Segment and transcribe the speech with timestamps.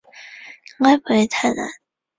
[0.79, 1.63] 应该不会太难